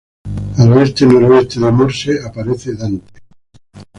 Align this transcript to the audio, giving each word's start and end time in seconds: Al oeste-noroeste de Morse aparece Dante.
Al 0.61 0.71
oeste-noroeste 0.73 1.59
de 1.59 1.71
Morse 1.71 2.19
aparece 2.25 2.73
Dante. 2.73 3.21